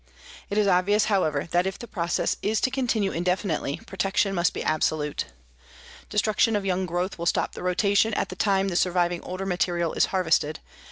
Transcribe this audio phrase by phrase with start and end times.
[0.49, 4.63] It is obvious, however, that if the process is to continue indefinitely, protection must be
[4.63, 5.25] absolute.
[6.09, 9.93] Destruction of young growth will stop the rotation at the time the surviving older material
[9.93, 10.59] is harvested.